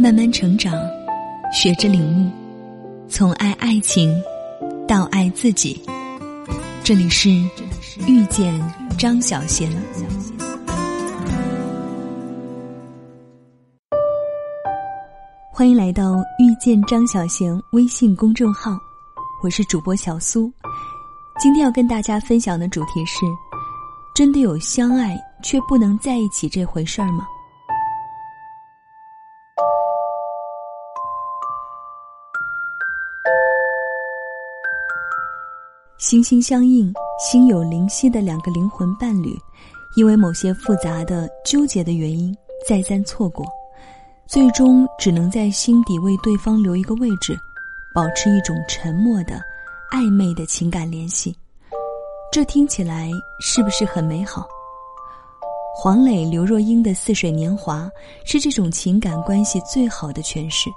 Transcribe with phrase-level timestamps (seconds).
[0.00, 0.72] 慢慢成长，
[1.52, 2.30] 学着领悟，
[3.08, 4.14] 从爱爱情
[4.86, 5.82] 到爱自己。
[6.84, 7.28] 这里是
[8.06, 8.54] 遇见
[8.96, 9.68] 张小贤，
[15.52, 18.78] 欢迎来到遇见张小贤微信公众号，
[19.42, 20.48] 我是主播小苏。
[21.40, 23.26] 今天要跟大家分享的主题是：
[24.14, 27.26] 真的有相爱却不能在一起这回事儿吗？
[35.98, 39.36] 心心相印、心有灵犀的两个灵魂伴侣，
[39.96, 42.32] 因为某些复杂的、纠结的原因，
[42.64, 43.44] 再三错过，
[44.28, 47.36] 最终只能在心底为对方留一个位置，
[47.92, 49.40] 保持一种沉默的。
[49.90, 51.34] 暧昧的情感联系，
[52.30, 54.46] 这听起来是不是很美好？
[55.74, 57.84] 黄磊、刘若英的《似水年华》
[58.30, 60.68] 是这种情感关系最好的诠释。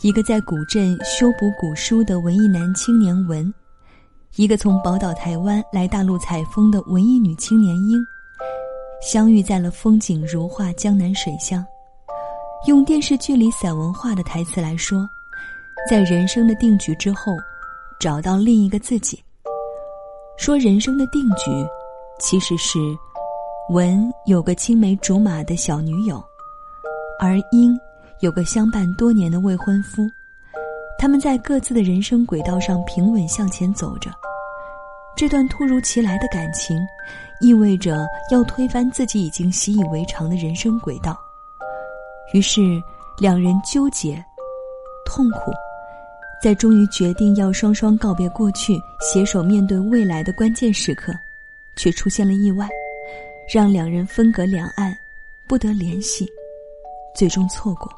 [0.00, 3.52] 一个在古镇修补古书的文艺男青年文，
[4.36, 8.04] 一个从宝岛台湾来大陆采风的文艺女青年英，
[9.02, 11.64] 相遇在了风景如画江南水乡。
[12.66, 15.08] 用电视剧里散文化的台词来说，
[15.88, 17.32] 在人生的定局之后。
[18.00, 19.20] 找到另一个自己。
[20.36, 21.50] 说人生的定局，
[22.20, 22.78] 其实是
[23.70, 26.22] 文有个青梅竹马的小女友，
[27.18, 27.76] 而英
[28.20, 30.02] 有个相伴多年的未婚夫。
[30.98, 34.10] 他们在各自的人生轨道上平稳向前走着。
[35.16, 36.76] 这段突如其来的感情，
[37.40, 41.16] 意味着要推翻自己已经习以为常的人生轨道。
[42.34, 42.60] 于是，
[43.18, 44.22] 两人纠结、
[45.06, 45.52] 痛苦。
[46.40, 51.12] 在终于决定要双双告别过去，携手面对未来的关键时刻，
[51.74, 52.68] 却出现了意外，
[53.52, 54.96] 让两人分隔两岸，
[55.48, 56.28] 不得联系，
[57.12, 57.90] 最终错过。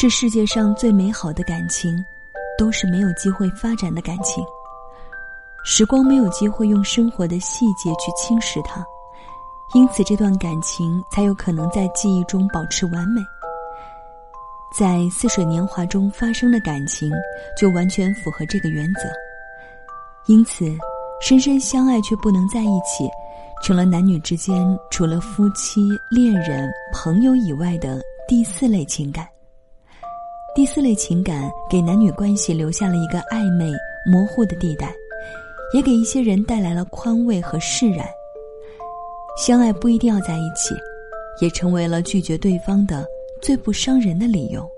[0.00, 2.02] 这世界上最美好的感情，
[2.56, 4.42] 都是没有机会发展的感情。
[5.62, 8.82] 时光没有机会用生活的细节去侵蚀它，
[9.74, 13.20] 因此这段感情才有可能在记忆中保持完美。
[14.74, 17.12] 在《似水年华》中发生的感情，
[17.54, 19.00] 就完全符合这个原则。
[20.24, 20.64] 因此，
[21.20, 23.06] 深深相爱却不能在一起，
[23.62, 29.28] 成了男女之间除了夫妻、恋人、朋友以外的第四类情感。
[30.54, 33.70] 第四类情感给男女关系留下了一个暧昧、
[34.04, 34.92] 模糊的地带，
[35.72, 38.06] 也给一些人带来了宽慰和释然。
[39.38, 40.74] 相爱不一定要在一起，
[41.40, 43.06] 也成为了拒绝对方的。
[43.40, 44.70] 最不伤人的理由。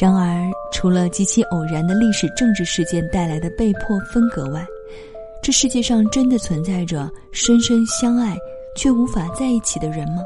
[0.00, 4.64] 然而，除了极其偶然的历史政治事件带来的被迫分隔外，
[5.42, 8.36] 这世界上真的存在着深深相爱
[8.76, 10.22] 却无法在一起的人吗？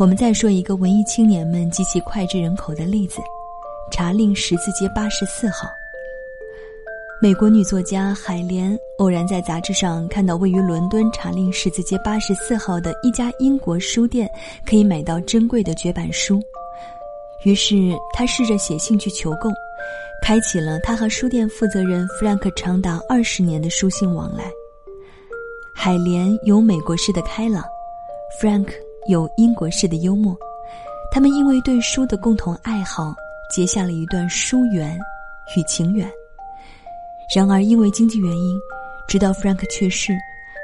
[0.00, 3.20] 我们再说一个文艺青年们极其脍炙人口的例子：
[3.92, 5.68] 查令十字街八十四号。
[7.20, 14.26] 美国女作家海莲偶然在杂志上看到位于伦敦查令十字街八十四号的一家英国书店
[14.64, 16.40] 可以买到珍贵的绝版书，
[17.44, 19.50] 于是她试着写信去求购，
[20.22, 24.44] 开启了她和书店负责人 Frank 长达二十年的书信往来。
[25.74, 27.62] 海莲有美国式的开朗
[28.40, 28.68] ，Frank
[29.08, 30.36] 有英国式的幽默，
[31.10, 33.14] 他们因为对书的共同爱好
[33.50, 34.98] 结下了一段书缘
[35.56, 36.10] 与情缘。
[37.34, 38.58] 然而，因为经济原因，
[39.08, 40.12] 直到 Frank 去世，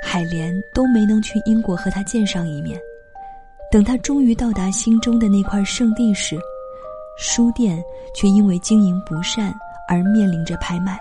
[0.05, 2.79] 海莲都没能去英国和他见上一面。
[3.71, 6.39] 等他终于到达心中的那块圣地时，
[7.19, 7.83] 书店
[8.15, 9.55] 却因为经营不善
[9.89, 10.99] 而面临着拍卖。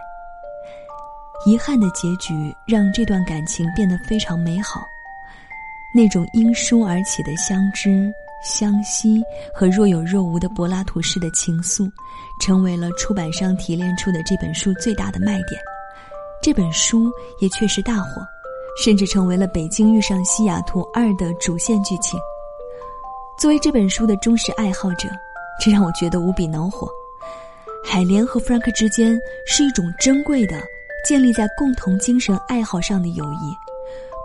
[1.45, 4.81] 遗憾的结局让这段感情变得非常美好，
[5.95, 8.13] 那种因书而起的相知。
[8.44, 11.89] 相惜和若有若无的柏拉图式的情愫，
[12.39, 15.59] 成为了出版商提炼出的这本书最大的卖点。
[16.44, 18.22] 这本书也确实大火，
[18.83, 22.19] 甚至成为了《北京遇上西雅图二》的主线剧情。
[23.36, 25.09] 作为这本书的忠实爱好者，
[25.59, 26.88] 这让我觉得无比恼火。
[27.83, 29.18] 海莲和 Frank 之间
[29.48, 30.62] 是一种珍贵的、
[31.03, 33.56] 建立在共同精神爱好上的友谊，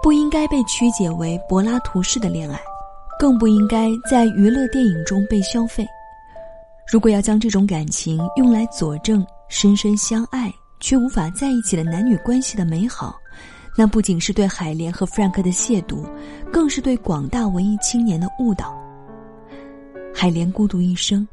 [0.03, 2.59] 不应该被曲解为柏拉图式的恋爱。
[3.19, 5.87] 更不应该在娱乐电影中被消费。
[6.91, 10.51] 如果要将这种感情用来佐证深深相爱
[10.81, 13.21] 却无法在一起的男女关系的美好，
[13.77, 16.03] 那不仅是对海莲和 Frank 的亵渎，
[16.51, 18.75] 更是对广大文艺青年的误导。
[20.15, 21.29] 海莲孤独一生，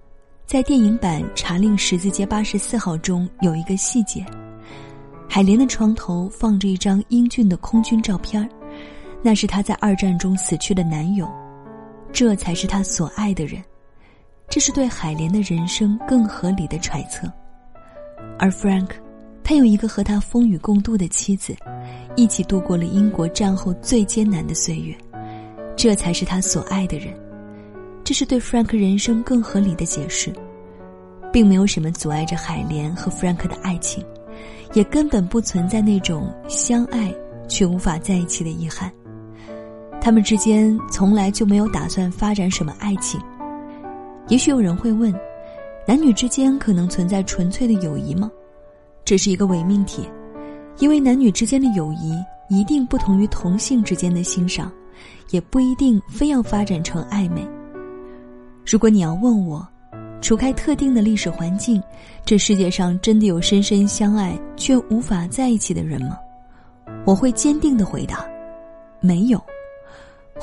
[0.45, 4.25] 在电影版《查令十字街八十四号》中有一个细节：
[5.25, 8.47] 海莲的床头放着一张英俊的空军照片
[9.21, 11.27] 那是她在二战中死去的男友。
[12.13, 13.63] 这才是他所爱的人。
[14.49, 17.31] 这是对海莲的人生更合理的揣测。
[18.39, 18.89] 而 Frank，
[19.43, 21.55] 他有一个和他风雨共度的妻子，
[22.15, 24.95] 一起度过了英国战后最艰难的岁月。
[25.75, 27.13] 这才是他所爱的人。
[28.03, 30.33] 这是对 Frank 人生更合理的解释。
[31.29, 34.03] 并没有什么阻碍着海莲和 Frank 的爱情，
[34.73, 37.13] 也根本不存在那种相爱
[37.49, 38.91] 却无法在一起的遗憾。
[40.07, 43.19] 他们之间从来就没有打算发展什么爱情。
[44.29, 45.13] 也许有人会问：
[45.85, 48.31] 男女之间可能存在纯粹的友谊吗？
[49.03, 50.09] 这是一个伪命题，
[50.77, 52.13] 因为男女之间的友谊
[52.47, 54.71] 一定不同于同性之间的欣赏，
[55.31, 57.45] 也不一定非要发展成暧昧。
[58.65, 59.67] 如果你要问我，
[60.21, 61.83] 除开特定的历史环境，
[62.23, 66.17] 这世界上真的有深深相爱却无法在一起的人吗？
[67.05, 68.25] 我会坚定的回答：
[69.01, 69.37] 没有。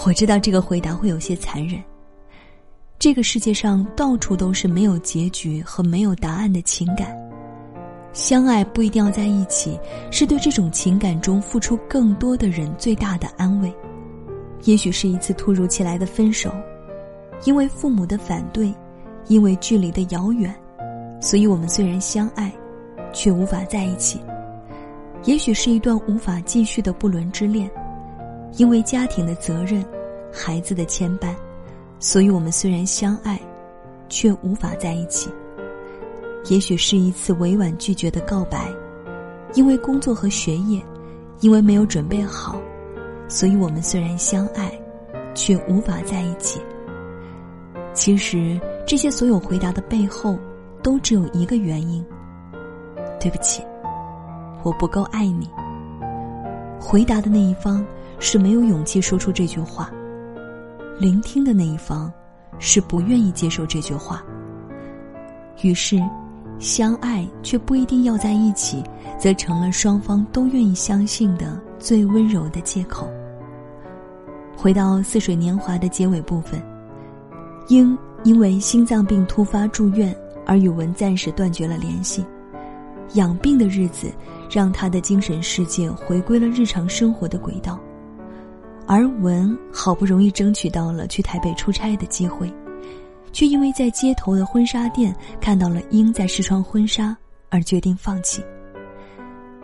[0.06, 1.82] 我知道这个回答会有些残忍。
[2.98, 7.14] 这个世界上到处都是没有结局和没有答案的情感，
[8.12, 9.78] 相爱不一定要在一起，
[10.10, 13.70] 是对这种情感中付出更多的人最大的安慰。
[14.62, 16.50] 也许是一次突如其来的分手，
[17.44, 18.74] 因为父母的反对。
[19.26, 20.54] 因为距离的遥远，
[21.18, 22.52] 所以我们虽然相爱，
[23.10, 24.20] 却无法在一起。
[25.24, 27.70] 也许是一段无法继续的不伦之恋，
[28.56, 29.84] 因为家庭的责任、
[30.32, 31.34] 孩子的牵绊，
[31.98, 33.40] 所以我们虽然相爱，
[34.08, 35.30] 却无法在一起。
[36.50, 38.68] 也许是一次委婉拒绝的告白，
[39.54, 40.82] 因为工作和学业，
[41.40, 42.60] 因为没有准备好，
[43.28, 44.72] 所以我们虽然相爱，
[45.34, 46.60] 却无法在一起。
[47.92, 48.60] 其实。
[48.86, 50.38] 这些所有回答的背后，
[50.82, 52.04] 都只有一个原因。
[53.18, 53.62] 对不起，
[54.62, 55.48] 我不够爱你。
[56.78, 57.82] 回答的那一方
[58.18, 59.90] 是没有勇气说出这句话，
[60.98, 62.12] 聆听的那一方
[62.58, 64.22] 是不愿意接受这句话。
[65.62, 66.00] 于是，
[66.58, 68.82] 相爱却不一定要在一起，
[69.18, 73.08] 则成了双方都愿意相信的最温柔的借口。
[74.56, 76.62] 回到《似水年华》的结尾部分，
[77.68, 77.96] 英。
[78.24, 80.16] 因为心脏病突发住院，
[80.46, 82.24] 而与文暂时断绝了联系。
[83.16, 84.10] 养病的日子
[84.50, 87.78] 让他的精神世界回归了日常生活的轨道，
[88.86, 92.52] 而文好不容易争取到了去台北出差的机会，
[93.32, 97.16] 却因为在街头的婚纱店看到了英在试穿婚纱
[97.50, 98.44] 而决定放弃。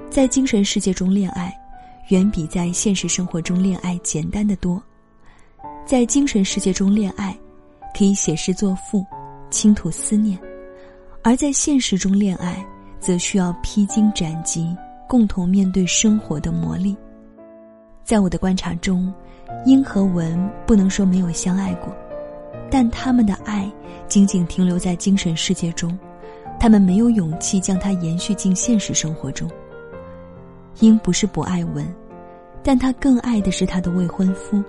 [0.09, 1.53] 在精神世界中恋爱，
[2.09, 4.83] 远比在现实生活中恋爱简单的多。
[5.85, 7.37] 在精神世界中恋爱。
[7.93, 9.05] 可以写诗作赋，
[9.51, 10.39] 倾吐思念；
[11.25, 12.65] 而在现实中恋爱，
[13.01, 14.75] 则需要披荆斩棘，
[15.09, 16.97] 共同面对生活的磨砺。
[18.05, 19.13] 在我的观察中，
[19.65, 21.95] 英和文不能说没有相爱过，
[22.71, 23.71] 但他们的爱
[24.09, 25.99] 仅仅停留在精神世界中，
[26.59, 29.49] 他们没有勇气将它延续进现实生活中。
[30.81, 31.87] 英不是不爱文，
[32.63, 34.63] 但他更爱的是他的未婚夫，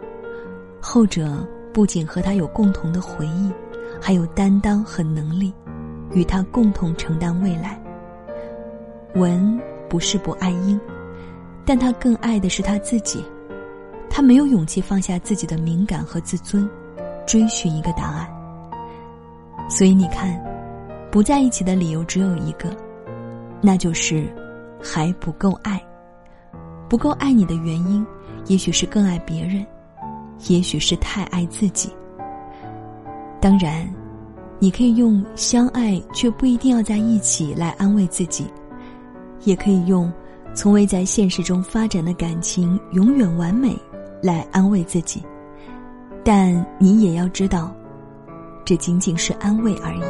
[0.79, 1.47] 后者。
[1.73, 3.49] 不仅和他有共同的回忆，
[4.01, 5.53] 还有担当和能力，
[6.11, 7.81] 与他共同承担未来。
[9.15, 9.57] 文
[9.87, 10.77] 不是不爱英，
[11.65, 13.23] 但他更爱的是他自己。
[14.09, 16.69] 他没有勇气放下自己的敏感和自尊，
[17.25, 18.27] 追寻一个答案。
[19.69, 20.38] 所以你看，
[21.09, 22.69] 不在一起的理由只有一个，
[23.62, 24.25] 那就是
[24.81, 25.81] 还不够爱。
[26.89, 28.05] 不够爱你的原因，
[28.47, 29.65] 也许是更爱别人。
[30.47, 31.89] 也许是太爱自己。
[33.39, 33.88] 当然，
[34.59, 38.51] 你可以用相爱却不一定要在一起来安慰自己，
[39.43, 40.12] 也可以用
[40.53, 43.75] 从未在现实中发展的感情永远完美
[44.22, 45.24] 来安慰自己。
[46.24, 47.75] 但你也要知道，
[48.63, 50.01] 这仅仅是安慰而已。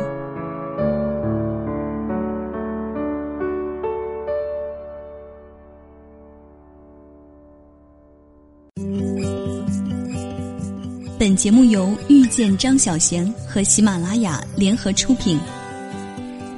[11.18, 15.40] 本节目由遇见张小贤和喜马拉雅联合出品。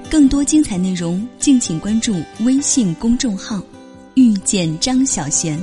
[0.10, 3.62] 更多精彩内容，敬请关注微信公众号
[4.15, 5.58] “遇见张小娴”。